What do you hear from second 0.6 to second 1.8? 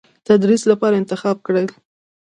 لپاره انتخاب کړل.